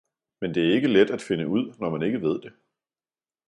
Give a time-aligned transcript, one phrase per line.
[0.41, 2.53] men det er ikke let at finde ud, når man ikke ved det!